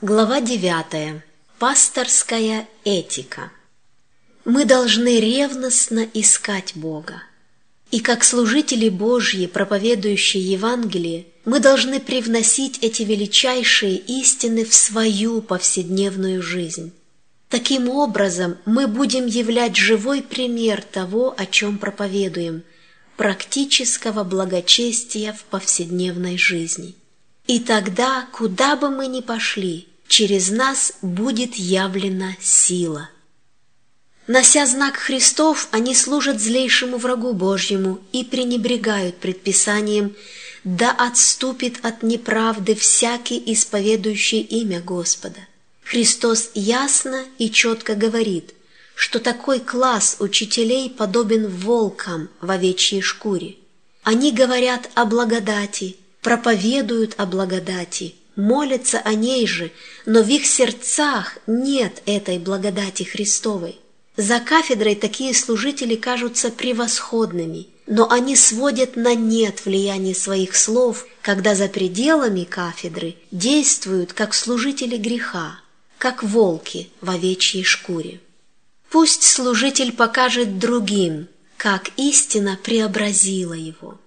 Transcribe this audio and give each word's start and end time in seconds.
Глава 0.00 0.40
9. 0.40 1.22
Пасторская 1.58 2.68
этика. 2.84 3.50
Мы 4.44 4.64
должны 4.64 5.18
ревностно 5.18 6.06
искать 6.14 6.76
Бога. 6.76 7.24
И 7.90 7.98
как 7.98 8.22
служители 8.22 8.90
Божьи, 8.90 9.46
проповедующие 9.46 10.52
Евангелие, 10.52 11.26
мы 11.44 11.58
должны 11.58 11.98
привносить 11.98 12.78
эти 12.80 13.02
величайшие 13.02 13.96
истины 13.96 14.64
в 14.64 14.72
свою 14.72 15.42
повседневную 15.42 16.42
жизнь. 16.42 16.92
Таким 17.48 17.88
образом, 17.88 18.56
мы 18.66 18.86
будем 18.86 19.26
являть 19.26 19.74
живой 19.74 20.22
пример 20.22 20.80
того, 20.84 21.34
о 21.36 21.44
чем 21.44 21.76
проповедуем, 21.76 22.62
практического 23.16 24.22
благочестия 24.22 25.32
в 25.32 25.42
повседневной 25.42 26.38
жизни. 26.38 26.94
И 27.48 27.60
тогда, 27.60 28.28
куда 28.30 28.76
бы 28.76 28.90
мы 28.90 29.06
ни 29.06 29.22
пошли, 29.22 29.87
через 30.08 30.50
нас 30.50 30.94
будет 31.02 31.54
явлена 31.54 32.34
сила. 32.40 33.10
Нося 34.26 34.66
знак 34.66 34.96
Христов, 34.96 35.68
они 35.70 35.94
служат 35.94 36.40
злейшему 36.40 36.98
врагу 36.98 37.32
Божьему 37.32 38.00
и 38.12 38.24
пренебрегают 38.24 39.16
предписанием 39.18 40.14
«Да 40.64 40.90
отступит 40.90 41.78
от 41.82 42.02
неправды 42.02 42.74
всякий, 42.74 43.42
исповедующий 43.52 44.40
имя 44.40 44.80
Господа». 44.80 45.40
Христос 45.82 46.50
ясно 46.54 47.24
и 47.38 47.50
четко 47.50 47.94
говорит, 47.94 48.52
что 48.94 49.18
такой 49.18 49.60
класс 49.60 50.16
учителей 50.18 50.90
подобен 50.90 51.48
волкам 51.48 52.28
в 52.42 52.50
овечьей 52.50 53.00
шкуре. 53.00 53.56
Они 54.02 54.32
говорят 54.32 54.90
о 54.94 55.06
благодати, 55.06 55.96
проповедуют 56.20 57.14
о 57.16 57.24
благодати, 57.24 58.14
молятся 58.38 59.00
о 59.00 59.12
ней 59.12 59.46
же, 59.46 59.70
но 60.06 60.22
в 60.22 60.28
их 60.28 60.46
сердцах 60.46 61.36
нет 61.46 62.02
этой 62.06 62.38
благодати 62.38 63.02
Христовой. 63.02 63.78
За 64.16 64.40
кафедрой 64.40 64.94
такие 64.94 65.34
служители 65.34 65.96
кажутся 65.96 66.50
превосходными, 66.50 67.66
но 67.86 68.10
они 68.10 68.36
сводят 68.36 68.96
на 68.96 69.14
нет 69.14 69.64
влияние 69.64 70.14
своих 70.14 70.56
слов, 70.56 71.06
когда 71.20 71.54
за 71.54 71.68
пределами 71.68 72.44
кафедры 72.44 73.16
действуют 73.30 74.12
как 74.12 74.34
служители 74.34 74.96
греха, 74.96 75.60
как 75.98 76.22
волки 76.22 76.90
в 77.00 77.10
овечьей 77.10 77.64
шкуре. 77.64 78.20
Пусть 78.88 79.24
служитель 79.24 79.92
покажет 79.92 80.58
другим, 80.58 81.28
как 81.56 81.90
истина 81.96 82.58
преобразила 82.62 83.54
его. 83.54 83.98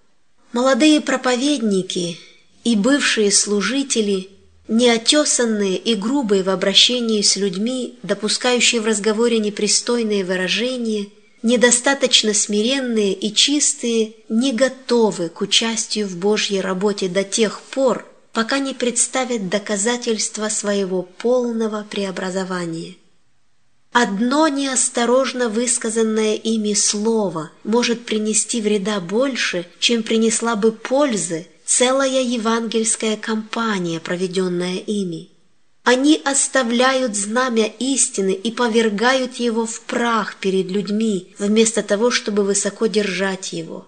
Молодые 0.53 1.01
проповедники 1.01 2.17
и 2.63 2.75
бывшие 2.75 3.31
служители, 3.31 4.29
неотесанные 4.67 5.77
и 5.77 5.95
грубые 5.95 6.43
в 6.43 6.49
обращении 6.49 7.21
с 7.21 7.35
людьми, 7.35 7.97
допускающие 8.03 8.81
в 8.81 8.85
разговоре 8.85 9.39
непристойные 9.39 10.23
выражения, 10.23 11.07
недостаточно 11.43 12.33
смиренные 12.33 13.13
и 13.13 13.33
чистые, 13.33 14.13
не 14.29 14.51
готовы 14.53 15.29
к 15.29 15.41
участию 15.41 16.07
в 16.07 16.17
Божьей 16.17 16.61
работе 16.61 17.07
до 17.07 17.23
тех 17.23 17.61
пор, 17.61 18.05
пока 18.31 18.59
не 18.59 18.73
представят 18.73 19.49
доказательства 19.49 20.49
своего 20.49 21.01
полного 21.01 21.85
преобразования. 21.89 22.95
Одно 23.91 24.47
неосторожно 24.47 25.49
высказанное 25.49 26.35
ими 26.35 26.73
слово 26.73 27.51
может 27.65 28.05
принести 28.05 28.61
вреда 28.61 29.01
больше, 29.01 29.67
чем 29.79 30.01
принесла 30.03 30.55
бы 30.55 30.71
пользы 30.71 31.47
целая 31.77 32.21
евангельская 32.21 33.15
кампания, 33.15 34.01
проведенная 34.01 34.75
ими. 34.75 35.29
Они 35.83 36.21
оставляют 36.25 37.15
знамя 37.15 37.71
истины 37.79 38.31
и 38.31 38.51
повергают 38.51 39.37
его 39.37 39.65
в 39.65 39.79
прах 39.83 40.35
перед 40.35 40.69
людьми, 40.69 41.33
вместо 41.39 41.81
того, 41.81 42.11
чтобы 42.11 42.43
высоко 42.43 42.87
держать 42.87 43.53
его. 43.53 43.87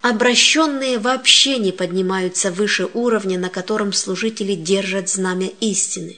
Обращенные 0.00 0.98
вообще 0.98 1.58
не 1.58 1.70
поднимаются 1.70 2.50
выше 2.50 2.88
уровня, 2.94 3.38
на 3.38 3.50
котором 3.50 3.92
служители 3.92 4.54
держат 4.54 5.10
знамя 5.10 5.50
истины. 5.60 6.16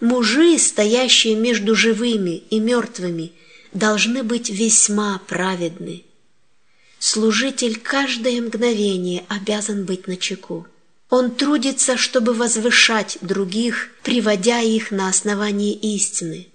Мужи, 0.00 0.58
стоящие 0.58 1.36
между 1.36 1.76
живыми 1.76 2.42
и 2.50 2.58
мертвыми, 2.58 3.30
должны 3.72 4.24
быть 4.24 4.50
весьма 4.50 5.20
праведны. 5.28 6.02
Служитель 6.98 7.78
каждое 7.78 8.40
мгновение 8.42 9.24
обязан 9.28 9.84
быть 9.84 10.08
начеку. 10.08 10.66
Он 11.10 11.30
трудится, 11.30 11.96
чтобы 11.96 12.34
возвышать 12.34 13.18
других, 13.20 13.90
приводя 14.02 14.60
их 14.60 14.90
на 14.90 15.08
основание 15.08 15.72
истины. 15.72 16.48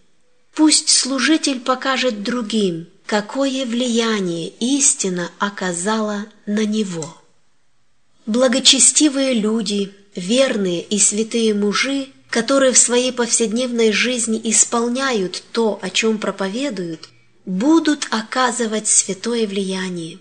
Пусть 0.53 0.89
служитель 0.89 1.59
покажет 1.59 2.23
другим, 2.23 2.87
какое 3.05 3.65
влияние 3.65 4.49
истина 4.59 5.31
оказала 5.39 6.25
на 6.45 6.65
него. 6.65 7.17
Благочестивые 8.25 9.33
люди, 9.33 9.93
верные 10.15 10.81
и 10.83 10.99
святые 10.99 11.53
мужи 11.53 12.09
которые 12.33 12.71
в 12.71 12.79
своей 12.79 13.11
повседневной 13.11 13.91
жизни 13.91 14.41
исполняют 14.45 15.43
то, 15.51 15.77
о 15.83 15.91
чем 15.91 16.17
проповедуют, 16.17 17.09
будут 17.45 18.07
оказывать 18.09 18.87
святое 18.87 19.45
влияние. 19.45 20.17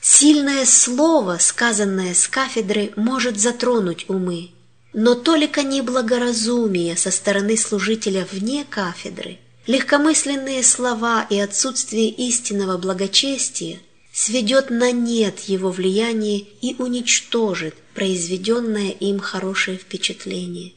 Сильное 0.00 0.64
слово, 0.64 1.36
сказанное 1.38 2.14
с 2.14 2.26
кафедры, 2.26 2.92
может 2.96 3.38
затронуть 3.38 4.06
умы, 4.08 4.50
но 4.94 5.14
только 5.14 5.62
неблагоразумие 5.62 6.96
со 6.96 7.10
стороны 7.10 7.56
служителя 7.58 8.26
вне 8.32 8.64
кафедры, 8.68 9.38
легкомысленные 9.66 10.62
слова 10.62 11.26
и 11.28 11.38
отсутствие 11.38 12.08
истинного 12.08 12.78
благочестия 12.78 13.78
сведет 14.10 14.70
на 14.70 14.90
нет 14.90 15.40
его 15.40 15.70
влияние 15.70 16.46
и 16.62 16.76
уничтожит 16.78 17.74
произведенное 17.94 18.90
им 18.90 19.18
хорошее 19.18 19.76
впечатление. 19.76 20.72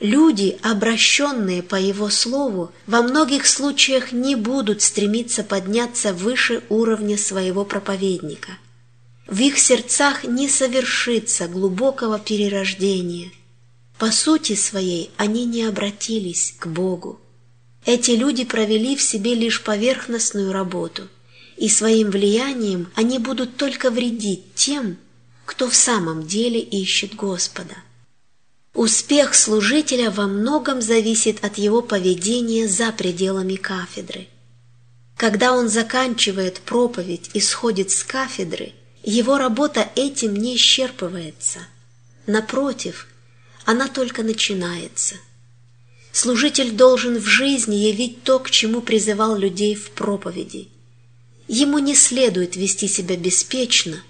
Люди, 0.00 0.56
обращенные 0.62 1.62
по 1.62 1.74
Его 1.74 2.08
Слову, 2.08 2.70
во 2.86 3.02
многих 3.02 3.46
случаях 3.46 4.12
не 4.12 4.36
будут 4.36 4.80
стремиться 4.80 5.42
подняться 5.42 6.12
выше 6.12 6.62
уровня 6.68 7.18
своего 7.18 7.64
проповедника. 7.64 8.58
В 9.26 9.40
их 9.40 9.58
сердцах 9.58 10.22
не 10.22 10.48
совершится 10.48 11.48
глубокого 11.48 12.20
перерождения. 12.20 13.32
По 13.98 14.12
сути 14.12 14.54
своей 14.54 15.10
они 15.16 15.44
не 15.44 15.64
обратились 15.64 16.54
к 16.56 16.68
Богу. 16.68 17.20
Эти 17.84 18.12
люди 18.12 18.44
провели 18.44 18.94
в 18.94 19.02
себе 19.02 19.34
лишь 19.34 19.64
поверхностную 19.64 20.52
работу, 20.52 21.08
и 21.56 21.68
своим 21.68 22.10
влиянием 22.10 22.88
они 22.94 23.18
будут 23.18 23.56
только 23.56 23.90
вредить 23.90 24.54
тем, 24.54 24.96
кто 25.44 25.68
в 25.68 25.74
самом 25.74 26.24
деле 26.24 26.60
ищет 26.60 27.16
Господа. 27.16 27.74
Успех 28.78 29.34
служителя 29.34 30.08
во 30.08 30.28
многом 30.28 30.80
зависит 30.80 31.44
от 31.44 31.58
его 31.58 31.82
поведения 31.82 32.68
за 32.68 32.92
пределами 32.92 33.56
кафедры. 33.56 34.28
Когда 35.16 35.52
он 35.52 35.68
заканчивает 35.68 36.60
проповедь 36.60 37.28
и 37.34 37.40
сходит 37.40 37.90
с 37.90 38.04
кафедры, 38.04 38.74
его 39.02 39.36
работа 39.36 39.90
этим 39.96 40.36
не 40.36 40.54
исчерпывается. 40.54 41.58
Напротив, 42.28 43.08
она 43.64 43.88
только 43.88 44.22
начинается. 44.22 45.16
Служитель 46.12 46.70
должен 46.70 47.18
в 47.18 47.26
жизни 47.26 47.74
явить 47.74 48.22
то, 48.22 48.38
к 48.38 48.48
чему 48.48 48.80
призывал 48.80 49.36
людей 49.36 49.74
в 49.74 49.90
проповеди. 49.90 50.68
Ему 51.48 51.80
не 51.80 51.96
следует 51.96 52.54
вести 52.54 52.86
себя 52.86 53.16
беспечно, 53.16 54.00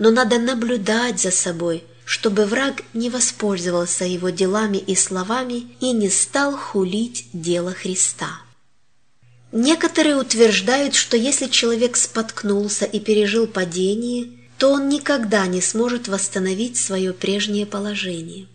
но 0.00 0.10
надо 0.10 0.40
наблюдать 0.40 1.20
за 1.20 1.30
собой– 1.30 1.84
чтобы 2.06 2.44
враг 2.44 2.84
не 2.94 3.10
воспользовался 3.10 4.04
его 4.04 4.30
делами 4.30 4.78
и 4.78 4.94
словами 4.94 5.66
и 5.80 5.90
не 5.90 6.08
стал 6.08 6.56
хулить 6.56 7.26
дело 7.32 7.72
Христа. 7.72 8.30
Некоторые 9.50 10.14
утверждают, 10.14 10.94
что 10.94 11.16
если 11.16 11.48
человек 11.48 11.96
споткнулся 11.96 12.84
и 12.84 13.00
пережил 13.00 13.48
падение, 13.48 14.28
то 14.56 14.70
он 14.70 14.88
никогда 14.88 15.48
не 15.48 15.60
сможет 15.60 16.06
восстановить 16.06 16.76
свое 16.76 17.12
прежнее 17.12 17.66
положение. 17.66 18.46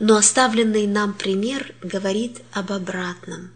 Но 0.00 0.16
оставленный 0.16 0.88
нам 0.88 1.14
пример 1.14 1.72
говорит 1.82 2.40
об 2.50 2.72
обратном. 2.72 3.52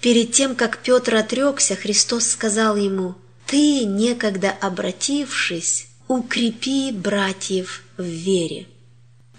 Перед 0.00 0.32
тем, 0.32 0.56
как 0.56 0.78
Петр 0.78 1.16
отрекся, 1.16 1.76
Христос 1.76 2.26
сказал 2.26 2.76
ему, 2.76 3.16
«Ты, 3.46 3.84
некогда 3.84 4.50
обратившись, 4.50 5.88
укрепи 6.08 6.90
братьев 6.90 7.82
в 8.02 8.06
вере. 8.06 8.66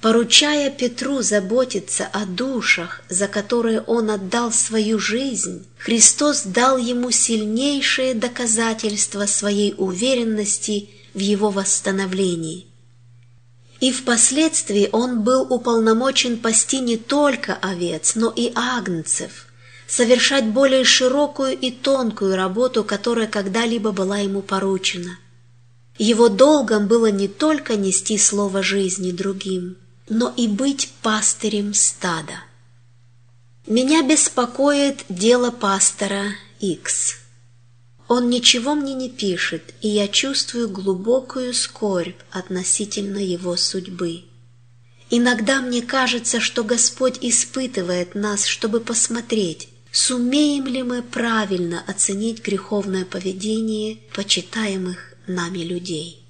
Поручая 0.04 0.70
Петру 0.70 1.22
заботиться 1.22 2.06
о 2.12 2.26
душах, 2.26 3.02
за 3.08 3.30
которые 3.30 3.80
он 3.80 4.10
отдал 4.10 4.52
свою 4.52 5.00
жизнь, 5.00 5.66
Христос 5.78 6.44
дал 6.44 6.78
ему 6.78 7.10
сильнейшее 7.10 8.14
доказательство 8.14 9.26
своей 9.28 9.74
уверенности 9.78 10.90
в 11.14 11.20
его 11.20 11.52
восстановлении. 11.52 12.68
И 13.80 13.94
впоследствии 13.94 14.90
он 14.92 15.22
был 15.22 15.42
уполномочен 15.50 16.38
пасти 16.38 16.80
не 16.80 16.98
только 16.98 17.56
овец, 17.56 18.16
но 18.16 18.30
и 18.36 18.52
агнцев, 18.56 19.48
совершать 19.88 20.48
более 20.48 20.84
широкую 20.84 21.58
и 21.58 21.72
тонкую 21.72 22.36
работу, 22.36 22.84
которая 22.84 23.28
когда-либо 23.28 23.94
была 23.94 24.18
ему 24.18 24.42
поручена. 24.42 25.18
Его 25.98 26.28
долгом 26.28 26.88
было 26.88 27.12
не 27.12 27.28
только 27.28 27.76
нести 27.76 28.18
слово 28.18 28.64
жизни 28.64 29.12
другим, 29.12 29.78
но 30.10 30.34
и 30.36 30.48
быть 30.48 30.92
пастырем 31.02 31.74
стада. 31.74 32.44
Меня 33.68 34.02
беспокоит 34.02 35.06
дело 35.08 35.52
пастора 35.52 36.34
Икс. 36.60 37.16
Он 38.08 38.30
ничего 38.30 38.76
мне 38.76 38.94
не 38.94 39.10
пишет, 39.10 39.74
и 39.82 39.88
я 39.88 40.08
чувствую 40.08 40.68
глубокую 40.68 41.54
скорбь 41.54 42.20
относительно 42.32 43.20
его 43.20 43.56
судьбы. 43.56 44.24
Иногда 45.10 45.62
мне 45.62 45.82
кажется, 45.82 46.40
что 46.40 46.64
Господь 46.64 47.20
испытывает 47.22 48.16
нас, 48.16 48.46
чтобы 48.46 48.80
посмотреть, 48.82 49.70
сумеем 49.92 50.66
ли 50.66 50.84
мы 50.84 51.02
правильно 51.02 51.84
оценить 51.88 52.44
греховное 52.44 53.06
поведение 53.06 54.00
почитаемых 54.14 55.13
нами 55.28 55.60
людей. 55.60 56.26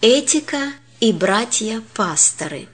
Этика 0.00 0.72
и 1.00 1.12
братья-пасторы 1.12 2.68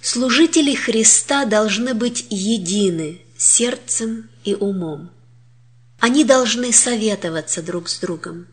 Служители 0.00 0.74
Христа 0.74 1.44
должны 1.44 1.92
быть 1.92 2.26
едины 2.30 3.20
сердцем 3.36 4.30
и 4.44 4.54
умом. 4.54 5.10
Они 5.98 6.24
должны 6.24 6.72
советоваться 6.72 7.62
друг 7.62 7.88
с 7.88 7.98
другом. 7.98 8.46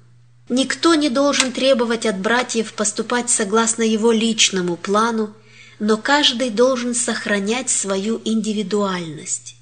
Никто 0.49 0.95
не 0.95 1.09
должен 1.09 1.51
требовать 1.51 2.05
от 2.05 2.19
братьев 2.19 2.73
поступать 2.73 3.29
согласно 3.29 3.83
его 3.83 4.11
личному 4.11 4.75
плану, 4.77 5.33
но 5.79 5.97
каждый 5.97 6.49
должен 6.49 6.95
сохранять 6.95 7.69
свою 7.69 8.21
индивидуальность. 8.25 9.54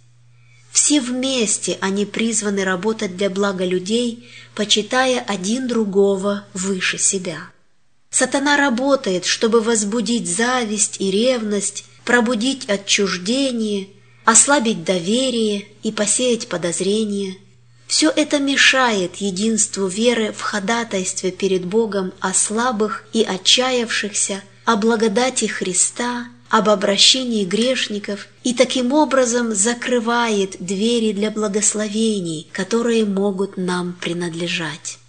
Все 0.73 0.99
вместе 0.99 1.77
они 1.79 2.05
призваны 2.05 2.65
работать 2.65 3.15
для 3.15 3.29
блага 3.29 3.63
людей, 3.63 4.29
почитая 4.55 5.21
один 5.21 5.67
другого 5.67 6.45
выше 6.53 6.97
себя. 6.97 7.51
Сатана 8.09 8.57
работает, 8.57 9.23
чтобы 9.23 9.61
возбудить 9.61 10.27
зависть 10.27 10.97
и 10.99 11.09
ревность, 11.11 11.85
пробудить 12.03 12.69
отчуждение, 12.69 13.87
ослабить 14.25 14.83
доверие 14.83 15.67
и 15.83 15.93
посеять 15.93 16.49
подозрения– 16.49 17.37
все 17.93 18.09
это 18.09 18.39
мешает 18.39 19.17
единству 19.17 19.85
веры 19.85 20.31
в 20.31 20.41
ходатайстве 20.41 21.31
перед 21.31 21.63
Богом 21.65 22.11
о 22.19 22.33
слабых 22.33 23.05
и 23.13 23.21
отчаявшихся, 23.23 24.41
о 24.65 24.77
благодати 24.77 25.45
Христа, 25.45 26.25
об 26.53 26.69
обращении 26.69 27.45
грешников 27.45 28.27
и 28.43 28.53
таким 28.53 28.93
образом 28.93 29.55
закрывает 29.55 30.55
двери 30.59 31.11
для 31.11 31.31
благословений, 31.31 32.47
которые 32.51 33.05
могут 33.05 33.57
нам 33.57 33.93
принадлежать. 33.93 34.99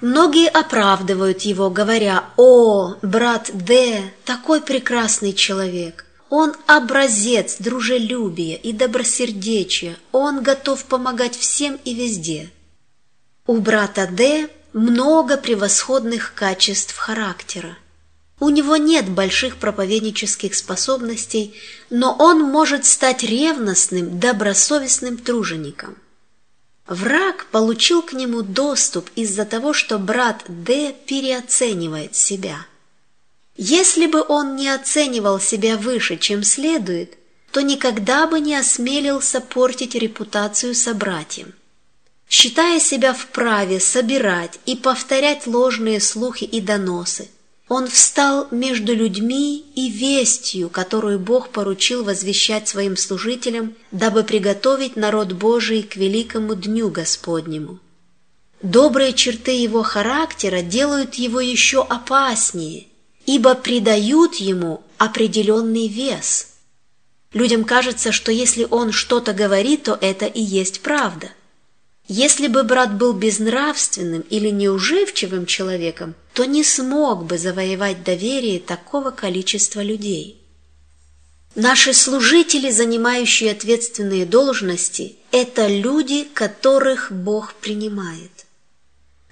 Многие 0.00 0.48
оправдывают 0.48 1.42
его, 1.42 1.70
говоря, 1.70 2.24
«О, 2.36 2.96
брат 3.00 3.52
Д, 3.54 4.02
такой 4.24 4.60
прекрасный 4.60 5.34
человек! 5.34 6.04
Он 6.30 6.52
образец 6.66 7.58
дружелюбия 7.60 8.56
и 8.56 8.72
добросердечия, 8.72 9.96
он 10.10 10.42
готов 10.42 10.84
помогать 10.86 11.36
всем 11.36 11.78
и 11.84 11.94
везде. 11.94 12.50
У 13.46 13.58
брата 13.58 14.08
Д 14.10 14.50
много 14.72 15.36
превосходных 15.36 16.34
качеств 16.34 16.96
характера. 16.96 17.76
У 18.40 18.48
него 18.48 18.76
нет 18.76 19.08
больших 19.08 19.58
проповеднических 19.58 20.54
способностей, 20.54 21.54
но 21.88 22.16
он 22.18 22.40
может 22.40 22.84
стать 22.84 23.22
ревностным, 23.22 24.18
добросовестным 24.18 25.16
тружеником. 25.18 25.96
Враг 26.86 27.46
получил 27.52 28.02
к 28.02 28.12
нему 28.12 28.42
доступ 28.42 29.08
из-за 29.14 29.44
того, 29.44 29.72
что 29.72 29.98
брат 29.98 30.42
Д 30.48 30.92
переоценивает 31.06 32.16
себя– 32.16 32.66
если 33.62 34.06
бы 34.06 34.24
он 34.26 34.56
не 34.56 34.70
оценивал 34.70 35.38
себя 35.38 35.76
выше, 35.76 36.16
чем 36.16 36.44
следует, 36.44 37.18
то 37.52 37.60
никогда 37.60 38.26
бы 38.26 38.40
не 38.40 38.56
осмелился 38.56 39.42
портить 39.42 39.94
репутацию 39.94 40.74
собратьям. 40.74 41.52
Считая 42.26 42.80
себя 42.80 43.12
вправе 43.12 43.78
собирать 43.78 44.58
и 44.64 44.76
повторять 44.76 45.46
ложные 45.46 46.00
слухи 46.00 46.44
и 46.44 46.62
доносы, 46.62 47.28
он 47.70 47.86
встал 47.86 48.48
между 48.50 48.92
людьми 48.96 49.64
и 49.76 49.88
вестью, 49.88 50.68
которую 50.68 51.20
Бог 51.20 51.50
поручил 51.50 52.02
возвещать 52.02 52.66
своим 52.66 52.96
служителям, 52.96 53.76
дабы 53.92 54.24
приготовить 54.24 54.96
народ 54.96 55.34
Божий 55.34 55.84
к 55.84 55.94
великому 55.94 56.56
дню 56.56 56.90
Господнему. 56.90 57.78
Добрые 58.60 59.12
черты 59.12 59.52
его 59.52 59.84
характера 59.84 60.62
делают 60.62 61.14
его 61.14 61.38
еще 61.38 61.82
опаснее, 61.82 62.88
ибо 63.24 63.54
придают 63.54 64.34
ему 64.34 64.82
определенный 64.98 65.86
вес. 65.86 66.48
Людям 67.32 67.62
кажется, 67.62 68.10
что 68.10 68.32
если 68.32 68.66
он 68.68 68.90
что-то 68.90 69.32
говорит, 69.32 69.84
то 69.84 69.96
это 70.00 70.26
и 70.26 70.42
есть 70.42 70.80
правда. 70.80 71.28
Если 72.12 72.48
бы 72.48 72.64
брат 72.64 72.98
был 72.98 73.12
безнравственным 73.12 74.22
или 74.22 74.48
неуживчивым 74.48 75.46
человеком, 75.46 76.16
то 76.32 76.44
не 76.44 76.64
смог 76.64 77.24
бы 77.24 77.38
завоевать 77.38 78.02
доверие 78.02 78.58
такого 78.58 79.12
количества 79.12 79.80
людей. 79.80 80.42
Наши 81.54 81.92
служители, 81.92 82.72
занимающие 82.72 83.52
ответственные 83.52 84.26
должности, 84.26 85.18
это 85.30 85.68
люди, 85.68 86.24
которых 86.24 87.12
Бог 87.12 87.54
принимает. 87.54 88.44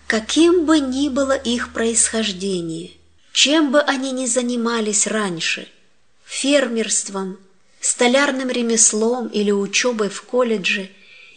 Каким 0.07 0.65
бы 0.65 0.79
ни 0.79 1.09
было 1.09 1.37
их 1.37 1.73
происхождение, 1.73 2.93
чем 3.33 3.73
бы 3.73 3.81
они 3.81 4.13
ни 4.13 4.27
занимались 4.27 5.09
раньше– 5.09 5.67
фермерством, 6.25 7.39
столярным 7.81 8.51
ремеслом 8.51 9.27
или 9.27 9.51
учебой 9.51 10.11
в 10.11 10.23
колледже, 10.23 10.93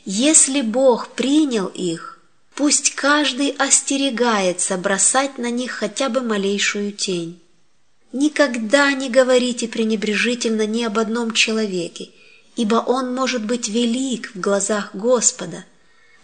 если 0.06 0.62
Бог 0.62 1.10
принял 1.10 1.68
их, 1.68 2.20
пусть 2.56 2.96
каждый 2.96 3.50
остерегается 3.50 4.78
бросать 4.78 5.38
на 5.38 5.50
них 5.50 5.72
хотя 5.72 6.10
бы 6.10 6.22
малейшую 6.22 6.92
тень. 6.92 7.40
Никогда 8.12 8.92
не 8.92 9.10
говорите 9.10 9.68
пренебрежительно 9.68 10.66
ни 10.66 10.84
об 10.84 11.00
одном 11.00 11.32
человеке, 11.34 12.10
ибо 12.56 12.76
он 12.76 13.16
может 13.16 13.46
быть 13.46 13.70
велик 13.70 14.32
в 14.36 14.40
глазах 14.40 14.94
Господа, 14.94 15.66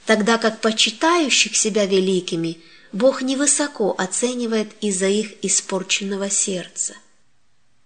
тогда 0.06 0.38
как 0.38 0.62
почитающих 0.62 1.56
себя 1.56 1.86
великими– 1.86 2.60
Бог 2.94 3.22
невысоко 3.22 3.94
оценивает 3.98 4.70
из-за 4.82 5.08
их 5.08 5.34
испорченного 5.44 6.30
сердца. 6.30 6.96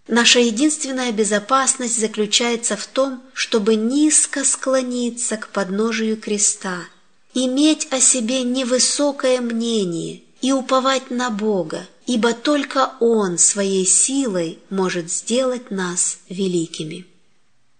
Наша 0.07 0.39
единственная 0.39 1.11
безопасность 1.11 1.99
заключается 1.99 2.75
в 2.75 2.85
том, 2.87 3.21
чтобы 3.33 3.75
низко 3.75 4.43
склониться 4.43 5.37
к 5.37 5.49
подножию 5.49 6.17
креста, 6.17 6.79
иметь 7.33 7.87
о 7.91 7.99
себе 7.99 8.43
невысокое 8.43 9.41
мнение 9.41 10.21
и 10.41 10.51
уповать 10.51 11.11
на 11.11 11.29
Бога, 11.29 11.87
ибо 12.05 12.33
только 12.33 12.93
Он 12.99 13.37
своей 13.37 13.85
силой 13.85 14.59
может 14.69 15.11
сделать 15.11 15.71
нас 15.71 16.17
великими. 16.29 17.05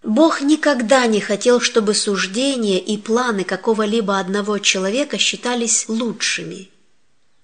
Бог 0.02 0.40
никогда 0.40 1.06
не 1.06 1.20
хотел, 1.20 1.60
чтобы 1.60 1.94
суждения 1.94 2.78
и 2.78 2.96
планы 2.96 3.44
какого-либо 3.44 4.18
одного 4.18 4.58
человека 4.58 5.18
считались 5.18 5.88
лучшими– 5.88 6.68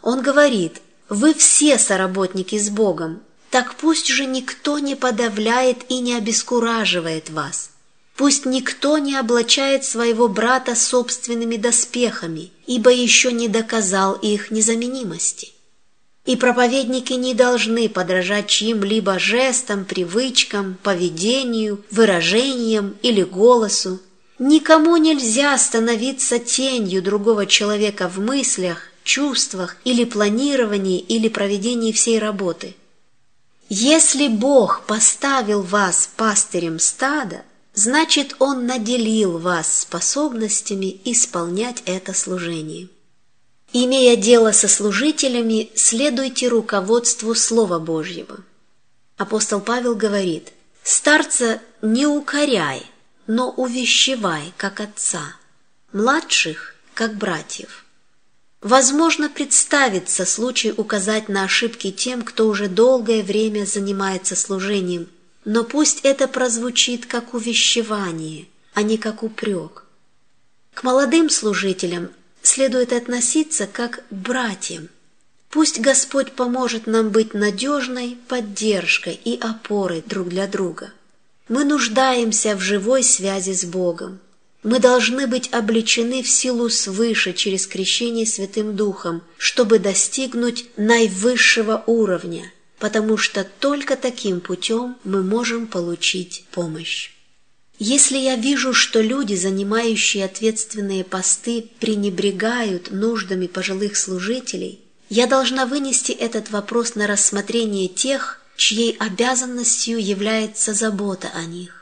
он 0.03 0.23
говорит, 0.23 0.81
вы 1.09 1.35
все 1.35 1.79
соработники 1.79 2.59
с 2.59 2.71
Богом, 2.71 3.23
так 3.51 3.77
пусть 3.77 4.09
же 4.09 4.27
никто 4.27 4.79
не 4.79 4.95
подавляет 4.95 5.79
и 5.89 6.01
не 6.01 6.15
обескураживает 6.15 7.31
вас. 7.31 7.71
Пусть 8.17 8.47
никто 8.47 8.99
не 8.99 9.15
облачает 9.15 9.85
своего 9.85 10.29
брата 10.29 10.75
собственными 10.75 11.57
доспехами, 11.57 12.51
ибо 12.67 12.91
еще 12.91 13.31
не 13.31 13.47
доказал 13.49 14.15
их 14.15 14.51
незаменимости. 14.51 15.53
И 16.27 16.37
проповедники 16.37 17.13
не 17.13 17.33
должны 17.33 17.89
подражать 17.89 18.49
чьим-либо 18.49 19.19
жестам, 19.19 19.85
привычкам, 19.85 20.77
поведению, 20.83 21.83
выражениям 21.91 22.97
или 23.03 23.23
голосу. 23.23 24.01
Никому 24.39 24.97
нельзя 24.97 25.57
становиться 25.57 26.39
тенью 26.39 27.03
другого 27.03 27.47
человека 27.47 28.09
в 28.09 28.19
мыслях, 28.19 28.83
чувствах 29.05 29.77
или 29.85 30.05
планировании 30.05 30.99
или 30.99 31.29
проведении 31.29 31.93
всей 31.93 32.19
работы. 32.19 32.75
Если 33.69 34.29
Бог 34.29 34.85
поставил 34.87 35.63
вас 35.63 36.09
пастырем 36.17 36.79
стада, 36.79 37.45
значит 37.75 38.35
Он 38.39 38.67
наделил 38.67 39.39
вас 39.39 39.81
способностями 39.81 41.01
исполнять 41.05 41.83
это 41.85 42.15
служение. 42.15 42.89
Имея 43.75 44.17
дело 44.17 44.53
со 44.53 44.69
служителями, 44.69 45.71
следуйте 45.75 46.49
руководству 46.49 47.35
Слова 47.35 47.79
Божьего. 47.79 48.39
Апостол 49.19 49.61
Павел 49.61 49.95
говорит, 49.95 50.53
«Старца 50.83 51.61
не 51.83 52.07
укоряй, 52.07 52.87
но 53.27 53.51
увещевай, 53.51 54.55
как 54.57 54.81
отца, 54.81 55.37
младших, 55.93 56.75
как 56.95 57.17
братьев». 57.17 57.85
Возможно 58.61 59.29
представиться 59.29 60.27
случай 60.27 60.73
указать 60.77 61.29
на 61.29 61.45
ошибки 61.45 61.93
тем, 61.93 62.23
кто 62.23 62.49
уже 62.49 62.69
долгое 62.69 63.23
время 63.23 63.65
занимается 63.65 64.35
служением, 64.35 65.09
но 65.45 65.63
пусть 65.63 66.01
это 66.03 66.27
прозвучит 66.27 67.07
как 67.07 67.35
увещевание, 67.35 68.47
а 68.75 68.83
не 68.83 68.99
как 68.99 69.23
упрек. 69.23 69.85
К 70.75 70.83
молодым 70.83 71.31
служителям 71.31 72.11
следует 72.43 72.93
относиться 72.93 73.69
как 73.69 74.01
к 74.09 74.13
братьям. 74.13 74.89
Пусть 75.51 75.81
Господь 75.81 76.33
поможет 76.33 76.87
нам 76.87 77.11
быть 77.11 77.35
надежной 77.35 78.19
поддержкой 78.27 79.19
и 79.25 79.39
опорой 79.39 80.03
друг 80.05 80.29
для 80.29 80.49
друга. 80.49 80.93
Мы 81.49 81.65
нуждаемся 81.65 82.57
в 82.57 82.61
живой 82.61 83.03
связи 83.03 83.53
с 83.53 83.65
Богом. 83.65 84.19
Мы 84.63 84.81
должны 84.81 85.27
быть 85.27 85.49
обличены 85.53 86.23
в 86.23 86.29
силу 86.29 86.69
свыше 86.69 87.33
через 87.33 87.67
крещение 87.67 88.27
Святым 88.27 88.75
Духом, 88.75 89.23
чтобы 89.37 89.79
достигнуть 89.79 90.67
наивысшего 90.77 91.85
уровня, 91.87 92.53
потому 92.79 93.17
что 93.17 93.45
только 93.45 93.97
таким 93.97 94.41
путем 94.41 94.97
мы 95.05 95.23
можем 95.23 95.69
получить 95.69 96.45
помощь. 96.51 97.13
Если 97.79 98.19
я 98.19 98.35
вижу, 98.35 98.75
что 98.75 99.01
люди, 99.01 99.35
занимающие 99.35 100.25
ответственные 100.25 101.05
посты, 101.05 101.71
пренебрегают 101.79 102.91
нуждами 102.91 103.47
пожилых 103.47 103.97
служителей, 103.97 104.81
я 105.09 105.29
должна 105.29 105.65
вынести 105.65 106.11
этот 106.11 106.51
вопрос 106.51 106.97
на 106.97 107.07
рассмотрение 107.07 107.87
тех, 107.87 108.43
чьей 108.57 108.97
обязанностью 108.99 110.05
является 110.05 110.75
забота 110.75 111.31
о 111.33 111.45
них. 111.45 111.78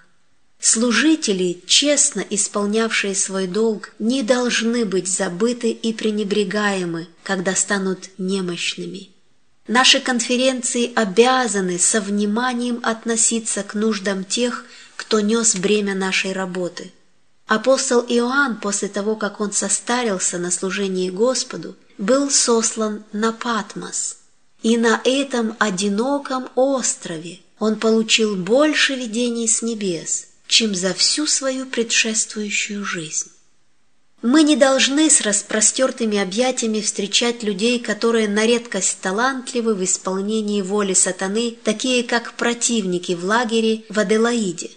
Служители, 0.58 1.62
честно 1.66 2.24
исполнявшие 2.28 3.14
свой 3.14 3.46
долг, 3.46 3.92
не 3.98 4.22
должны 4.22 4.84
быть 4.84 5.06
забыты 5.06 5.70
и 5.70 5.92
пренебрегаемы, 5.92 7.08
когда 7.22 7.54
станут 7.54 8.10
немощными. 8.18 9.10
Наши 9.68 10.00
конференции 10.00 10.92
обязаны 10.94 11.78
со 11.78 12.00
вниманием 12.00 12.80
относиться 12.82 13.62
к 13.62 13.74
нуждам 13.74 14.24
тех, 14.24 14.64
кто 14.96 15.20
нес 15.20 15.56
бремя 15.56 15.94
нашей 15.94 16.32
работы. 16.32 16.92
Апостол 17.46 18.00
Иоанн, 18.08 18.58
после 18.58 18.88
того, 18.88 19.14
как 19.16 19.40
он 19.40 19.52
состарился 19.52 20.38
на 20.38 20.50
служении 20.50 21.10
Господу, 21.10 21.76
был 21.98 22.30
сослан 22.30 23.04
на 23.12 23.32
Патмос. 23.32 24.18
И 24.62 24.76
на 24.78 25.00
этом 25.04 25.54
одиноком 25.58 26.48
острове 26.54 27.40
он 27.58 27.76
получил 27.76 28.36
больше 28.36 28.94
видений 28.94 29.46
с 29.46 29.62
небес– 29.62 30.28
чем 30.46 30.74
за 30.74 30.94
всю 30.94 31.26
свою 31.26 31.66
предшествующую 31.66 32.84
жизнь. 32.84 33.30
Мы 34.22 34.42
не 34.42 34.56
должны 34.56 35.10
с 35.10 35.20
распростертыми 35.20 36.18
объятиями 36.18 36.80
встречать 36.80 37.42
людей, 37.42 37.78
которые 37.78 38.28
на 38.28 38.46
редкость 38.46 38.98
талантливы 39.00 39.74
в 39.74 39.84
исполнении 39.84 40.62
воли 40.62 40.94
сатаны, 40.94 41.56
такие 41.62 42.02
как 42.02 42.34
противники 42.34 43.12
в 43.12 43.24
лагере 43.24 43.84
в 43.88 43.98
Аделаиде. 43.98 44.70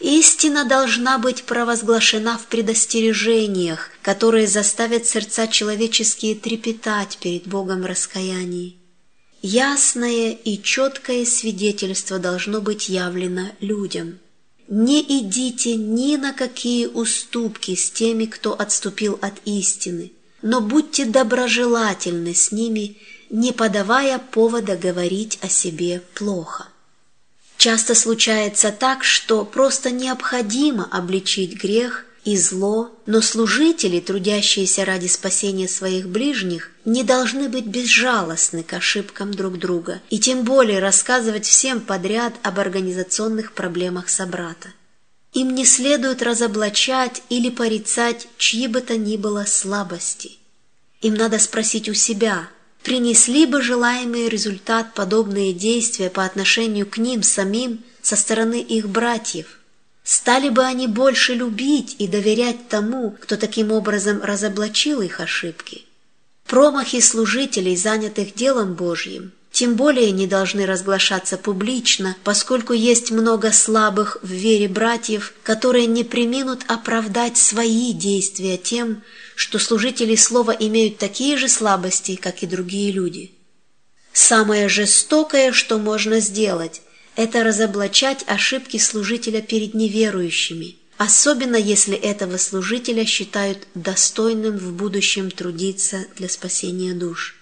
Истина 0.00 0.66
должна 0.66 1.18
быть 1.18 1.44
провозглашена 1.44 2.36
в 2.36 2.48
предостережениях, 2.48 3.90
которые 4.02 4.46
заставят 4.46 5.06
сердца 5.06 5.46
человеческие 5.46 6.34
трепетать 6.34 7.18
перед 7.18 7.46
Богом 7.46 7.86
раскаянии. 7.86 8.76
Ясное 9.40 10.32
и 10.32 10.60
четкое 10.60 11.24
свидетельство 11.24 12.18
должно 12.18 12.60
быть 12.60 12.88
явлено 12.88 13.52
людям– 13.60 14.18
не 14.68 15.00
идите 15.20 15.76
ни 15.76 16.16
на 16.16 16.32
какие 16.32 16.86
уступки 16.86 17.74
с 17.74 17.90
теми, 17.90 18.26
кто 18.26 18.52
отступил 18.52 19.18
от 19.22 19.34
истины, 19.44 20.12
но 20.42 20.60
будьте 20.60 21.04
доброжелательны 21.04 22.34
с 22.34 22.52
ними, 22.52 22.96
не 23.30 23.52
подавая 23.52 24.18
повода 24.18 24.76
говорить 24.76 25.38
о 25.42 25.48
себе 25.48 26.02
плохо. 26.14 26.68
Часто 27.56 27.94
случается 27.94 28.70
так, 28.70 29.02
что 29.02 29.44
просто 29.44 29.90
необходимо 29.90 30.88
обличить 30.90 31.60
грех 31.60 32.04
и 32.26 32.36
зло, 32.36 32.90
но 33.06 33.20
служители, 33.20 34.00
трудящиеся 34.00 34.84
ради 34.84 35.06
спасения 35.06 35.68
своих 35.68 36.08
ближних, 36.08 36.72
не 36.84 37.04
должны 37.04 37.48
быть 37.48 37.66
безжалостны 37.66 38.64
к 38.64 38.72
ошибкам 38.72 39.32
друг 39.32 39.58
друга 39.58 40.02
и 40.10 40.18
тем 40.18 40.42
более 40.42 40.80
рассказывать 40.80 41.46
всем 41.46 41.80
подряд 41.80 42.34
об 42.42 42.58
организационных 42.58 43.52
проблемах 43.52 44.08
собрата. 44.08 44.70
Им 45.34 45.54
не 45.54 45.64
следует 45.64 46.20
разоблачать 46.20 47.22
или 47.28 47.48
порицать 47.48 48.26
чьи 48.38 48.66
бы 48.66 48.80
то 48.80 48.96
ни 48.96 49.16
было 49.16 49.44
слабости. 49.44 50.32
Им 51.02 51.14
надо 51.14 51.38
спросить 51.38 51.88
у 51.88 51.94
себя, 51.94 52.48
принесли 52.82 53.46
бы 53.46 53.62
желаемый 53.62 54.28
результат 54.28 54.94
подобные 54.94 55.52
действия 55.52 56.10
по 56.10 56.24
отношению 56.24 56.86
к 56.86 56.98
ним 56.98 57.22
самим 57.22 57.84
со 58.02 58.16
стороны 58.16 58.60
их 58.60 58.88
братьев– 58.88 59.60
Стали 60.06 60.50
бы 60.50 60.62
они 60.62 60.86
больше 60.86 61.34
любить 61.34 61.96
и 61.98 62.06
доверять 62.06 62.68
тому, 62.68 63.16
кто 63.20 63.36
таким 63.36 63.72
образом 63.72 64.22
разоблачил 64.22 65.02
их 65.02 65.18
ошибки. 65.18 65.82
Промахи 66.46 67.00
служителей, 67.00 67.76
занятых 67.76 68.32
делом 68.32 68.74
Божьим, 68.74 69.32
тем 69.50 69.74
более 69.74 70.12
не 70.12 70.28
должны 70.28 70.64
разглашаться 70.64 71.36
публично, 71.36 72.16
поскольку 72.22 72.72
есть 72.72 73.10
много 73.10 73.50
слабых 73.50 74.18
в 74.22 74.30
вере 74.30 74.68
братьев, 74.68 75.34
которые 75.42 75.86
не 75.86 76.04
приминут 76.04 76.60
оправдать 76.68 77.36
свои 77.36 77.92
действия 77.92 78.58
тем, 78.58 79.02
что 79.34 79.58
служители 79.58 80.14
слова 80.14 80.52
имеют 80.52 80.98
такие 80.98 81.36
же 81.36 81.48
слабости, 81.48 82.14
как 82.14 82.44
и 82.44 82.46
другие 82.46 82.92
люди. 82.92 83.32
Самое 84.12 84.68
жестокое, 84.68 85.50
что 85.50 85.78
можно 85.78 86.20
сделать, 86.20 86.80
это 87.16 87.42
разоблачать 87.42 88.24
ошибки 88.26 88.76
служителя 88.76 89.40
перед 89.40 89.74
неверующими, 89.74 90.76
особенно 90.98 91.56
если 91.56 91.96
этого 91.96 92.36
служителя 92.36 93.04
считают 93.04 93.66
достойным 93.74 94.58
в 94.58 94.72
будущем 94.74 95.30
трудиться 95.30 96.04
для 96.16 96.28
спасения 96.28 96.92
душ. 96.92 97.36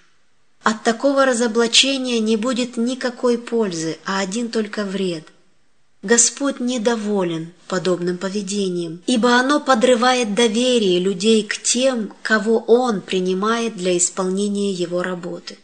От 0.63 0.83
такого 0.83 1.25
разоблачения 1.25 2.19
не 2.19 2.37
будет 2.37 2.77
никакой 2.77 3.37
пользы, 3.37 3.97
а 4.05 4.19
один 4.19 4.49
только 4.49 4.83
вред. 4.83 5.27
Господь 6.01 6.59
недоволен 6.59 7.51
подобным 7.67 8.17
поведением, 8.17 9.01
ибо 9.07 9.35
оно 9.37 9.59
подрывает 9.59 10.35
доверие 10.35 10.99
людей 10.99 11.43
к 11.43 11.57
тем, 11.57 12.13
кого 12.21 12.59
Он 12.59 13.01
принимает 13.01 13.75
для 13.75 13.97
исполнения 13.97 14.71
Его 14.71 15.03
работы. 15.03 15.57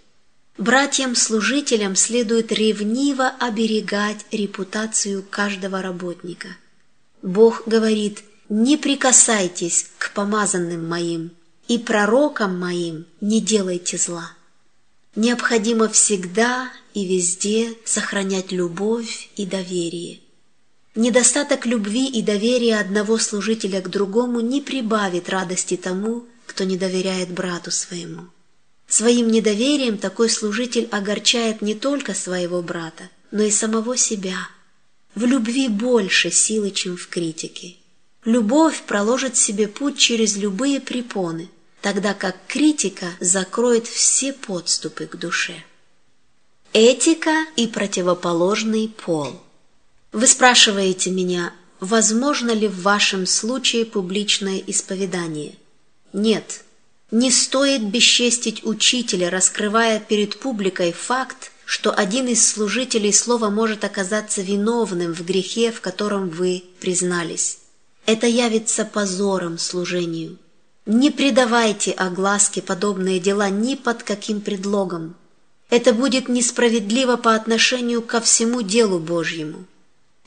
Братьям-служителям 0.62 1.96
следует 1.96 2.52
ревниво 2.52 3.30
оберегать 3.40 4.24
репутацию 4.30 5.26
каждого 5.28 5.82
работника. 5.82 6.50
Бог 7.24 7.64
говорит, 7.66 8.24
не 8.48 8.78
прикасайтесь 8.78 9.88
к 9.98 10.14
помазанным 10.14 10.88
моим, 10.88 11.32
и 11.68 11.80
пророкам 11.80 12.60
моим 12.60 13.08
не 13.22 13.42
делайте 13.42 13.98
зла. 13.98 14.34
Необходимо 15.16 15.90
всегда 15.90 16.72
и 16.94 17.08
везде 17.08 17.74
сохранять 17.84 18.52
любовь 18.52 19.32
и 19.36 19.48
доверие. 19.48 20.20
Недостаток 20.94 21.66
любви 21.66 22.08
и 22.08 22.22
доверия 22.22 22.80
одного 22.80 23.18
служителя 23.18 23.82
к 23.82 23.90
другому 23.90 24.42
не 24.42 24.62
прибавит 24.62 25.28
радости 25.28 25.76
тому, 25.76 26.28
кто 26.46 26.66
не 26.66 26.78
доверяет 26.78 27.32
брату 27.32 27.72
своему. 27.72 28.28
Своим 28.92 29.30
недоверием 29.30 29.98
такой 29.98 30.30
служитель 30.30 30.90
огорчает 30.92 31.62
не 31.62 31.76
только 31.76 32.14
своего 32.14 32.62
брата, 32.62 33.10
но 33.32 33.42
и 33.42 33.50
самого 33.50 33.96
себя. 33.96 34.36
В 35.16 35.24
любви 35.24 35.70
больше 35.70 36.30
силы, 36.30 36.72
чем 36.72 36.98
в 36.98 37.08
критике. 37.08 37.78
Любовь 38.26 38.84
проложит 38.84 39.38
себе 39.38 39.70
путь 39.70 39.98
через 39.98 40.36
любые 40.36 40.82
препоны, 40.82 41.50
тогда 41.82 42.14
как 42.14 42.36
критика 42.48 43.06
закроет 43.22 43.88
все 43.88 44.34
подступы 44.34 45.06
к 45.06 45.16
душе. 45.16 45.64
Этика 46.74 47.46
и 47.56 47.68
противоположный 47.68 48.90
пол. 48.90 49.42
Вы 50.12 50.28
спрашиваете 50.28 51.12
меня, 51.12 51.54
возможно 51.80 52.52
ли 52.52 52.68
в 52.68 52.82
вашем 52.82 53.26
случае 53.26 53.86
публичное 53.86 54.62
исповедание? 54.68 55.56
Нет, 56.12 56.66
не 57.12 57.30
стоит 57.30 57.84
бесчестить 57.84 58.66
учителя, 58.66 59.30
раскрывая 59.30 60.00
перед 60.00 60.40
публикой 60.40 60.94
факт, 60.94 61.52
что 61.66 61.92
один 61.92 62.28
из 62.28 62.48
служителей 62.48 63.14
слова 63.14 63.50
может 63.50 63.84
оказаться 63.84 64.42
виновным 64.42 65.14
в 65.14 65.24
грехе, 65.26 65.72
в 65.72 65.82
котором 65.82 66.30
вы 66.30 66.64
признались. 66.80 67.60
Это 68.06 68.28
явится 68.28 68.86
позором 68.86 69.58
служению. 69.58 70.38
Не 70.86 71.12
предавайте 71.12 71.92
огласке 71.92 72.62
подобные 72.62 73.20
дела 73.20 73.50
ни 73.50 73.76
под 73.76 74.04
каким 74.04 74.42
предлогом. 74.42 75.16
Это 75.70 75.94
будет 75.94 76.28
несправедливо 76.28 77.18
по 77.18 77.36
отношению 77.36 78.02
ко 78.02 78.20
всему 78.20 78.62
делу 78.62 79.00
Божьему. 79.00 79.66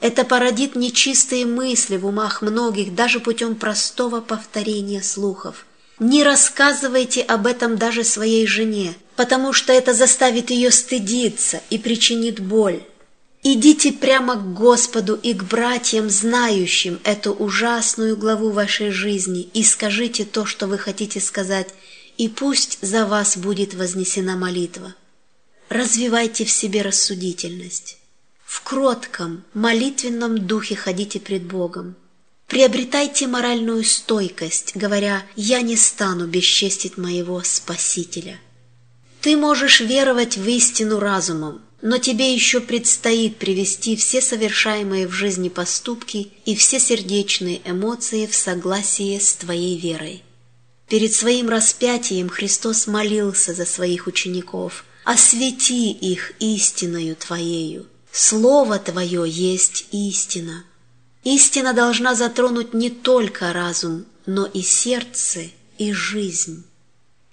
Это 0.00 0.24
породит 0.24 0.76
нечистые 0.76 1.46
мысли 1.46 1.96
в 1.96 2.06
умах 2.06 2.40
многих 2.40 2.94
даже 2.94 3.20
путем 3.20 3.54
простого 3.54 4.20
повторения 4.20 5.02
слухов. 5.02 5.66
Не 5.98 6.24
рассказывайте 6.24 7.22
об 7.22 7.46
этом 7.46 7.76
даже 7.76 8.02
своей 8.02 8.46
жене, 8.46 8.94
потому 9.16 9.52
что 9.52 9.72
это 9.72 9.94
заставит 9.94 10.50
ее 10.50 10.70
стыдиться 10.70 11.60
и 11.70 11.78
причинит 11.78 12.40
боль. 12.40 12.82
Идите 13.44 13.92
прямо 13.92 14.36
к 14.36 14.54
Господу 14.54 15.14
и 15.14 15.34
к 15.34 15.44
братьям, 15.44 16.08
знающим 16.08 16.98
эту 17.04 17.32
ужасную 17.32 18.16
главу 18.16 18.50
вашей 18.50 18.90
жизни, 18.90 19.42
и 19.52 19.62
скажите 19.62 20.24
то, 20.24 20.46
что 20.46 20.66
вы 20.66 20.78
хотите 20.78 21.20
сказать, 21.20 21.68
и 22.16 22.28
пусть 22.28 22.78
за 22.80 23.06
вас 23.06 23.36
будет 23.36 23.74
вознесена 23.74 24.36
молитва. 24.36 24.94
Развивайте 25.68 26.44
в 26.44 26.50
себе 26.50 26.82
рассудительность. 26.82 27.98
В 28.46 28.62
кротком, 28.62 29.44
молитвенном 29.52 30.46
духе 30.46 30.74
ходите 30.74 31.20
пред 31.20 31.44
Богом. 31.44 31.96
Приобретайте 32.54 33.26
моральную 33.26 33.82
стойкость, 33.82 34.76
говоря 34.76 35.26
«Я 35.34 35.60
не 35.60 35.74
стану 35.74 36.28
бесчестить 36.28 36.96
моего 36.96 37.42
Спасителя». 37.42 38.40
Ты 39.20 39.36
можешь 39.36 39.80
веровать 39.80 40.36
в 40.36 40.48
истину 40.48 41.00
разумом, 41.00 41.62
но 41.82 41.98
тебе 41.98 42.32
еще 42.32 42.60
предстоит 42.60 43.38
привести 43.38 43.96
все 43.96 44.20
совершаемые 44.20 45.08
в 45.08 45.10
жизни 45.10 45.48
поступки 45.48 46.30
и 46.44 46.54
все 46.54 46.78
сердечные 46.78 47.60
эмоции 47.64 48.24
в 48.26 48.36
согласие 48.36 49.18
с 49.18 49.34
твоей 49.34 49.76
верой. 49.76 50.22
Перед 50.88 51.12
своим 51.12 51.48
распятием 51.48 52.28
Христос 52.28 52.86
молился 52.86 53.52
за 53.52 53.66
своих 53.66 54.06
учеников 54.06 54.84
«Освети 55.02 55.90
их 55.90 56.34
истиною 56.38 57.16
Твоею, 57.16 57.86
Слово 58.12 58.78
Твое 58.78 59.24
есть 59.28 59.86
истина». 59.90 60.62
Истина 61.24 61.72
должна 61.72 62.14
затронуть 62.14 62.74
не 62.74 62.90
только 62.90 63.52
разум, 63.52 64.04
но 64.26 64.46
и 64.46 64.60
сердце, 64.60 65.50
и 65.78 65.92
жизнь. 65.92 66.64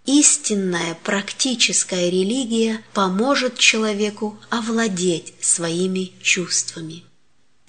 Истинная 0.05 0.97
практическая 1.03 2.09
религия 2.09 2.83
поможет 2.93 3.57
человеку 3.59 4.39
овладеть 4.49 5.33
своими 5.41 6.13
чувствами. 6.21 7.03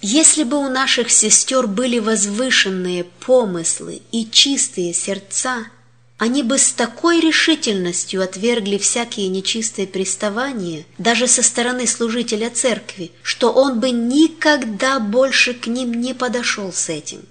Если 0.00 0.44
бы 0.44 0.56
у 0.56 0.68
наших 0.68 1.10
сестер 1.10 1.66
были 1.66 1.98
возвышенные 1.98 3.04
помыслы 3.04 4.02
и 4.10 4.28
чистые 4.28 4.94
сердца, 4.94 5.66
они 6.22 6.44
бы 6.44 6.56
с 6.56 6.70
такой 6.70 7.18
решительностью 7.18 8.22
отвергли 8.22 8.78
всякие 8.78 9.26
нечистые 9.26 9.88
приставания, 9.88 10.86
даже 10.96 11.26
со 11.26 11.42
стороны 11.42 11.84
служителя 11.84 12.48
церкви, 12.48 13.10
что 13.24 13.50
он 13.50 13.80
бы 13.80 13.90
никогда 13.90 15.00
больше 15.00 15.52
к 15.52 15.66
ним 15.66 15.92
не 15.92 16.14
подошел 16.14 16.72
с 16.72 16.88
этим. 16.90 17.22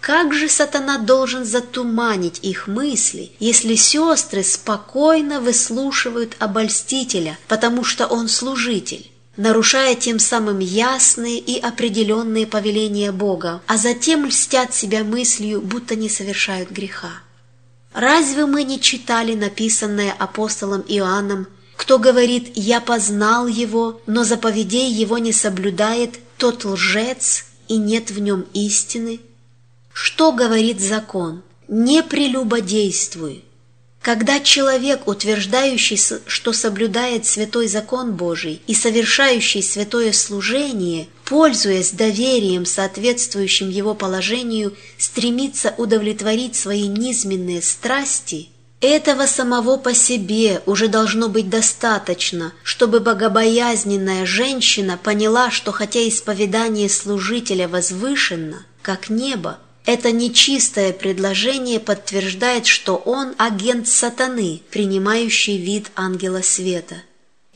Как 0.00 0.34
же 0.34 0.48
сатана 0.48 0.98
должен 0.98 1.44
затуманить 1.44 2.40
их 2.42 2.66
мысли, 2.66 3.30
если 3.38 3.76
сестры 3.76 4.42
спокойно 4.42 5.40
выслушивают 5.40 6.34
обольстителя, 6.40 7.38
потому 7.46 7.84
что 7.84 8.08
он 8.08 8.28
служитель? 8.28 9.08
нарушая 9.36 9.94
тем 9.94 10.18
самым 10.18 10.60
ясные 10.60 11.38
и 11.38 11.60
определенные 11.60 12.46
повеления 12.46 13.12
Бога, 13.12 13.60
а 13.66 13.76
затем 13.76 14.24
льстят 14.24 14.74
себя 14.74 15.04
мыслью, 15.04 15.60
будто 15.60 15.94
не 15.94 16.08
совершают 16.08 16.70
греха. 16.70 17.20
Разве 17.96 18.44
мы 18.44 18.64
не 18.64 18.78
читали 18.78 19.32
написанное 19.34 20.12
апостолом 20.12 20.84
Иоанном, 20.86 21.46
кто 21.76 21.98
говорит 21.98 22.52
«Я 22.54 22.82
познал 22.82 23.46
его, 23.46 24.02
но 24.06 24.22
заповедей 24.22 24.90
его 24.90 25.16
не 25.16 25.32
соблюдает, 25.32 26.18
тот 26.36 26.66
лжец, 26.66 27.46
и 27.68 27.78
нет 27.78 28.10
в 28.10 28.18
нем 28.20 28.44
истины»? 28.52 29.20
Что 29.94 30.32
говорит 30.32 30.78
закон? 30.78 31.42
Не 31.68 32.02
прелюбодействуй. 32.02 33.46
Когда 34.02 34.40
человек, 34.40 35.08
утверждающий, 35.08 35.98
что 36.26 36.52
соблюдает 36.52 37.24
святой 37.24 37.66
закон 37.66 38.12
Божий 38.12 38.60
и 38.66 38.74
совершающий 38.74 39.62
святое 39.62 40.12
служение, 40.12 41.08
пользуясь 41.26 41.90
доверием, 41.90 42.64
соответствующим 42.64 43.68
его 43.68 43.94
положению, 43.94 44.74
стремится 44.96 45.74
удовлетворить 45.76 46.56
свои 46.56 46.86
низменные 46.86 47.60
страсти, 47.60 48.48
этого 48.80 49.26
самого 49.26 49.78
по 49.78 49.94
себе 49.94 50.62
уже 50.66 50.88
должно 50.88 51.28
быть 51.28 51.48
достаточно, 51.48 52.52
чтобы 52.62 53.00
богобоязненная 53.00 54.26
женщина 54.26 54.98
поняла, 55.02 55.50
что 55.50 55.72
хотя 55.72 56.06
исповедание 56.06 56.88
служителя 56.88 57.68
возвышенно, 57.68 58.64
как 58.82 59.08
небо, 59.08 59.58
это 59.86 60.12
нечистое 60.12 60.92
предложение 60.92 61.80
подтверждает, 61.80 62.66
что 62.66 62.96
он 62.96 63.34
агент 63.38 63.88
сатаны, 63.88 64.62
принимающий 64.70 65.56
вид 65.56 65.90
ангела 65.96 66.42
света. 66.42 66.96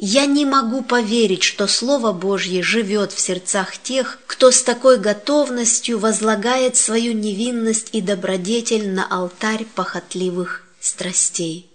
Я 0.03 0.25
не 0.25 0.47
могу 0.47 0.81
поверить, 0.81 1.43
что 1.43 1.67
Слово 1.67 2.13
Божье 2.13 2.63
живет 2.63 3.13
в 3.13 3.21
сердцах 3.21 3.77
тех, 3.77 4.19
кто 4.27 4.51
с 4.51 4.63
такой 4.63 4.97
готовностью 4.97 5.99
возлагает 5.99 6.77
свою 6.77 7.13
невинность 7.13 7.91
и 7.93 8.01
добродетель 8.01 8.91
на 8.91 9.07
алтарь 9.07 9.67
похотливых 9.75 10.67
страстей. 10.81 11.67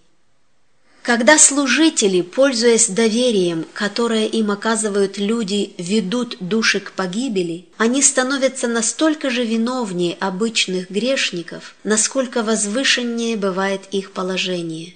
Когда 1.04 1.38
служители, 1.38 2.22
пользуясь 2.22 2.88
доверием, 2.88 3.64
которое 3.74 4.26
им 4.26 4.50
оказывают 4.50 5.20
люди, 5.20 5.76
ведут 5.78 6.38
души 6.40 6.80
к 6.80 6.94
погибели, 6.94 7.68
они 7.78 8.02
становятся 8.02 8.68
настолько 8.68 9.30
же 9.30 9.46
виновнее 9.46 10.18
обычных 10.20 10.90
грешников, 10.90 11.76
насколько 11.84 12.42
возвышеннее 12.42 13.38
бывает 13.38 13.82
их 13.92 14.14
положение. 14.14 14.96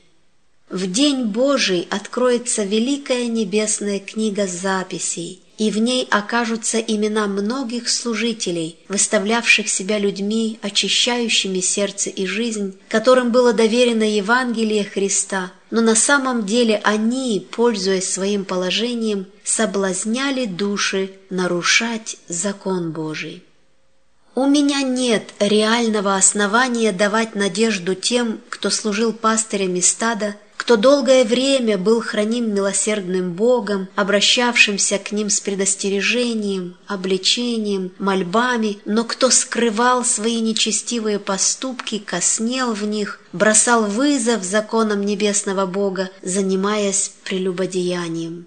В 0.70 0.92
день 0.92 1.26
Божий 1.26 1.88
откроется 1.90 2.64
великая 2.64 3.28
небесная 3.28 4.00
книга 4.00 4.48
записей– 4.48 5.42
и 5.60 5.72
в 5.72 5.78
ней 5.78 6.08
окажутся 6.10 6.80
имена 6.80 7.28
многих 7.28 7.90
служителей, 7.90 8.80
выставлявших 8.88 9.68
себя 9.68 10.00
людьми, 10.00 10.58
очищающими 10.62 11.60
сердце 11.60 12.10
и 12.10 12.26
жизнь, 12.26 12.80
которым 12.88 13.32
было 13.32 13.52
доверено 13.52 14.04
Евангелие 14.04 14.86
Христа, 14.86 15.52
но 15.70 15.82
на 15.82 15.96
самом 15.96 16.46
деле 16.46 16.80
они, 16.86 17.46
пользуясь 17.52 18.10
своим 18.10 18.46
положением, 18.46 19.28
соблазняли 19.44 20.46
души 20.46 21.12
нарушать 21.30 22.16
закон 22.30 22.94
Божий. 22.94 23.44
У 24.36 24.48
меня 24.48 24.82
нет 24.82 25.34
реального 25.40 26.16
основания 26.16 26.94
давать 26.94 27.36
надежду 27.36 27.96
тем, 27.96 28.40
кто 28.48 28.70
служил 28.70 29.12
пастырями 29.12 29.82
стада, 29.82 30.38
кто 30.70 30.76
долгое 30.78 31.24
время 31.24 31.80
был 31.80 32.00
храним 32.00 32.54
милосердным 32.54 33.34
Богом, 33.34 33.88
обращавшимся 33.96 35.00
к 35.00 35.12
ним 35.12 35.32
с 35.32 35.40
предостережением, 35.40 36.78
обличением, 36.86 37.92
мольбами, 37.98 38.78
но 38.86 39.04
кто 39.04 39.32
скрывал 39.32 40.06
свои 40.06 40.40
нечестивые 40.42 41.18
поступки, 41.18 41.98
коснел 41.98 42.74
в 42.74 42.84
них, 42.84 43.20
бросал 43.34 43.86
вызов 43.86 44.44
законам 44.44 45.04
небесного 45.04 45.66
Бога, 45.66 46.12
занимаясь 46.22 47.14
прелюбодеянием. 47.24 48.46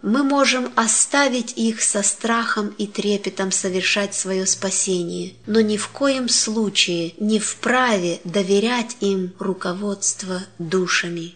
Мы 0.00 0.22
можем 0.22 0.72
оставить 0.76 1.52
их 1.58 1.82
со 1.82 2.02
страхом 2.02 2.68
и 2.78 2.86
трепетом 2.86 3.52
совершать 3.52 4.14
свое 4.14 4.46
спасение, 4.46 5.34
но 5.44 5.60
ни 5.60 5.76
в 5.76 5.88
коем 5.88 6.30
случае 6.30 7.12
не 7.18 7.38
вправе 7.38 8.20
доверять 8.24 8.96
им 9.00 9.34
руководство 9.38 10.40
душами 10.58 11.34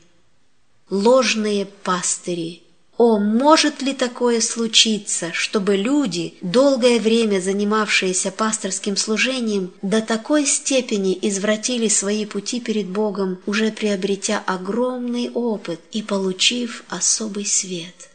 ложные 0.94 1.66
пастыри. 1.66 2.62
О, 2.96 3.18
может 3.18 3.82
ли 3.82 3.92
такое 3.92 4.40
случиться, 4.40 5.32
чтобы 5.32 5.74
люди, 5.74 6.34
долгое 6.40 7.00
время 7.00 7.40
занимавшиеся 7.40 8.30
пасторским 8.30 8.96
служением, 8.96 9.72
до 9.82 10.00
такой 10.00 10.46
степени 10.46 11.18
извратили 11.20 11.88
свои 11.88 12.24
пути 12.24 12.60
перед 12.60 12.86
Богом, 12.86 13.38
уже 13.46 13.72
приобретя 13.72 14.40
огромный 14.46 15.28
опыт 15.30 15.80
и 15.90 16.02
получив 16.02 16.84
особый 16.88 17.46
свет? 17.46 18.13